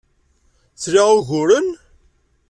[0.81, 1.67] Tla uguren?